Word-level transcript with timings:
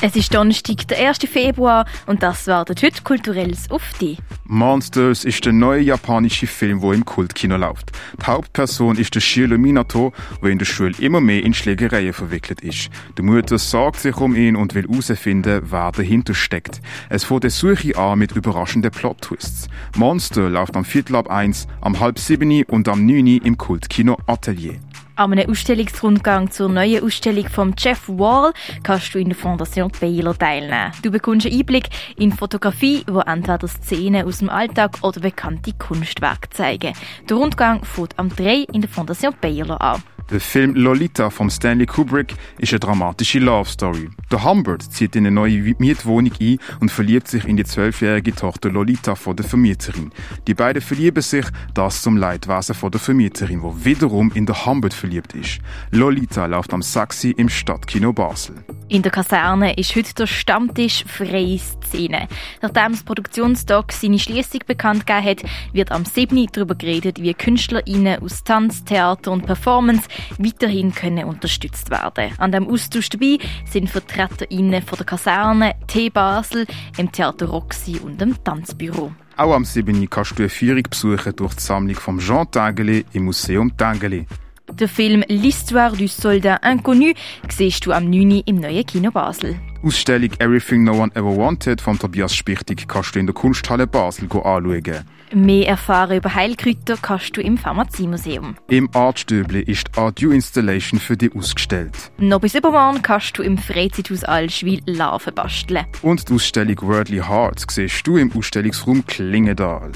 Es 0.00 0.14
ist 0.14 0.32
Donnerstag, 0.32 0.86
der 0.86 1.08
1. 1.08 1.18
Februar 1.28 1.84
und 2.06 2.22
das 2.22 2.46
wartet 2.46 2.84
heute 2.84 3.02
Kulturelles 3.02 3.68
auf 3.68 3.82
dich. 3.98 4.16
Monsters 4.44 5.24
ist 5.24 5.44
der 5.44 5.52
neue 5.52 5.80
japanische 5.80 6.46
Film, 6.46 6.80
der 6.80 6.92
im 6.92 7.04
Kultkino 7.04 7.56
läuft. 7.56 7.90
Die 8.20 8.24
Hauptperson 8.24 8.96
ist 8.96 9.16
der 9.16 9.20
Shiro 9.20 9.58
Minato, 9.58 10.12
der 10.40 10.50
in 10.50 10.58
der 10.58 10.66
Schule 10.66 10.94
immer 11.00 11.20
mehr 11.20 11.42
in 11.42 11.52
Schlägereien 11.52 12.12
verwickelt 12.12 12.60
ist. 12.60 12.90
Die 13.18 13.22
Mutter 13.22 13.58
sorgt 13.58 13.98
sich 13.98 14.16
um 14.18 14.36
ihn 14.36 14.54
und 14.54 14.76
will 14.76 14.86
herausfinden, 14.88 15.62
wer 15.64 15.90
dahinter 15.90 16.32
steckt. 16.32 16.80
Es 17.08 17.24
fängt 17.24 17.42
eine 17.42 17.50
Suche 17.50 17.96
an 17.98 18.20
mit 18.20 18.30
überraschenden 18.30 18.92
Plot-Twists. 18.92 19.66
Monster 19.96 20.48
läuft 20.48 20.76
am 20.76 20.84
Viertel 20.84 21.16
ab 21.16 21.28
1, 21.28 21.66
am 21.80 21.98
halb 21.98 22.20
7 22.20 22.62
und 22.68 22.86
am 22.86 23.04
9 23.04 23.26
im 23.38 23.58
Kultkino 23.58 24.16
Atelier. 24.28 24.78
An 25.18 25.32
einem 25.32 25.50
Ausstellungsrundgang 25.50 26.52
zur 26.52 26.68
neuen 26.68 27.02
Ausstellung 27.02 27.48
von 27.48 27.74
Jeff 27.76 28.08
Wall 28.08 28.52
kannst 28.84 29.12
du 29.12 29.18
in 29.18 29.30
der 29.30 29.36
Fondation 29.36 29.90
Baylor 30.00 30.38
teilnehmen. 30.38 30.92
Du 31.02 31.10
bekommst 31.10 31.44
einen 31.44 31.58
Einblick 31.58 31.88
in 32.16 32.30
Fotografie, 32.30 33.02
wo 33.08 33.18
entweder 33.18 33.66
Szenen 33.66 34.24
aus 34.24 34.38
dem 34.38 34.48
Alltag 34.48 34.92
oder 35.02 35.20
bekannte 35.20 35.72
Kunstwerke 35.72 36.50
zeigen. 36.50 36.92
Der 37.28 37.36
Rundgang 37.36 37.84
fängt 37.84 38.16
am 38.16 38.28
3 38.28 38.66
in 38.72 38.80
der 38.80 38.88
Fondation 38.88 39.34
Baylor 39.40 39.82
an. 39.82 40.04
Der 40.30 40.40
Film 40.40 40.74
Lolita 40.74 41.30
von 41.30 41.48
Stanley 41.48 41.86
Kubrick 41.86 42.34
ist 42.58 42.74
eine 42.74 42.80
dramatische 42.80 43.38
Love 43.38 43.66
Story. 43.66 44.10
Der 44.30 44.44
Humbert 44.44 44.82
zieht 44.82 45.16
in 45.16 45.26
eine 45.26 45.34
neue 45.34 45.74
Mietwohnung 45.78 46.32
ein 46.38 46.58
und 46.80 46.90
verliebt 46.90 47.28
sich 47.28 47.46
in 47.46 47.56
die 47.56 47.64
zwölfjährige 47.64 48.34
Tochter 48.34 48.68
Lolita 48.68 49.14
von 49.14 49.36
der 49.36 49.46
Vermieterin. 49.46 50.12
Die 50.46 50.52
beiden 50.52 50.82
verlieben 50.82 51.22
sich, 51.22 51.46
das 51.72 52.02
zum 52.02 52.18
Leidwesen 52.18 52.74
von 52.74 52.90
der 52.90 53.00
Vermieterin, 53.00 53.62
wo 53.62 53.74
wiederum 53.82 54.30
in 54.34 54.44
der 54.44 54.66
Humbert 54.66 54.92
verliebt 54.92 55.32
ist. 55.32 55.60
Lolita 55.92 56.44
läuft 56.44 56.74
am 56.74 56.82
Saxi 56.82 57.30
im 57.30 57.48
Stadtkino 57.48 58.12
Basel. 58.12 58.56
In 58.90 59.02
der 59.02 59.12
Kaserne 59.12 59.74
ist 59.74 59.94
heute 59.96 60.14
der 60.14 60.26
Stammtisch 60.26 61.04
Freie 61.06 61.58
Szene. 61.58 62.28
Nachdem 62.62 62.92
das 62.92 63.02
Produktionstag 63.02 63.92
seine 63.92 64.18
Schließung 64.18 64.60
bekannt 64.66 65.06
gegeben 65.06 65.26
hat, 65.26 65.42
wird 65.72 65.92
am 65.92 66.04
7. 66.04 66.46
darüber 66.52 66.74
geredet, 66.74 67.20
wie 67.20 67.34
KünstlerInnen 67.34 68.22
aus 68.22 68.44
Tanz, 68.44 68.84
Theater 68.84 69.32
und 69.32 69.44
Performance 69.46 70.08
weiterhin 70.38 70.94
können 70.94 71.24
unterstützt 71.24 71.90
werden. 71.90 72.32
An 72.38 72.52
dem 72.52 72.68
Austausch 72.68 73.08
dabei 73.08 73.38
sind 73.70 73.90
VertreterInnen 73.90 74.82
von 74.82 74.98
der 74.98 75.06
Kaserne, 75.06 75.74
T 75.86 76.10
Basel, 76.10 76.66
im 76.96 77.10
Theater 77.10 77.46
Roxy 77.46 77.98
und 77.98 78.20
dem 78.20 78.42
Tanzbüro. 78.42 79.12
Auch 79.36 79.54
am 79.54 79.64
7. 79.64 80.10
kannst 80.10 80.32
du 80.32 80.42
eine 80.42 80.48
Führung 80.48 80.82
besuchen 80.82 81.36
durch 81.36 81.54
die 81.54 81.62
Sammlung 81.62 81.96
von 81.96 82.18
Jean 82.18 82.50
Tangeli 82.50 83.04
im 83.12 83.24
Museum 83.24 83.76
Tangeli. 83.76 84.26
Der 84.72 84.88
Film 84.88 85.22
L'Histoire 85.28 85.96
du 85.96 86.06
Soldat 86.08 86.64
Inconnu 86.64 87.12
siehst 87.48 87.86
du 87.86 87.92
am 87.92 88.10
9. 88.10 88.42
im 88.44 88.56
neuen 88.56 88.84
Kino 88.84 89.10
Basel. 89.10 89.56
Ausstellung 89.82 90.30
Everything 90.40 90.84
No 90.84 90.94
One 90.94 91.14
Ever 91.14 91.36
Wanted 91.36 91.80
von 91.80 91.98
Tobias 91.98 92.34
Spichtig 92.34 92.88
kannst 92.88 93.14
du 93.14 93.20
in 93.20 93.26
der 93.26 93.34
Kunsthalle 93.34 93.86
Basel 93.86 94.24
anschauen. 94.24 95.04
Mehr 95.32 95.68
erfahren 95.68 96.16
über 96.16 96.34
Heilkräuter 96.34 96.96
kannst 97.00 97.36
du 97.36 97.40
im 97.40 97.58
Pharmaziemuseum. 97.58 98.56
Im 98.68 98.88
Artstöble 98.94 99.60
ist 99.60 99.88
die 99.94 100.00
Art 100.00 100.22
Installation 100.22 100.98
für 100.98 101.16
dich 101.16 101.34
ausgestellt. 101.34 102.10
Noch 102.18 102.40
bis 102.40 102.54
übermorgen 102.54 103.02
kannst 103.02 103.38
du 103.38 103.42
im 103.42 103.58
Freizeithaus 103.58 104.24
Allschwil 104.24 104.80
Larven 104.86 105.34
basteln. 105.34 105.86
Und 106.02 106.28
die 106.28 106.34
Ausstellung 106.34 106.80
Worldly 106.82 107.18
Hearts 107.18 107.66
siehst 107.68 108.06
du 108.06 108.16
im 108.16 108.32
Ausstellungsraum 108.36 109.06
Klingendal. 109.06 109.92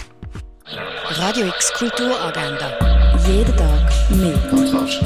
Radio 1.11 1.47
X 1.47 1.73
Kulturagenda. 1.75 3.19
Jeden 3.27 3.57
Tag 3.57 4.11
mehr. 4.11 4.39
Kontrast. 4.49 5.03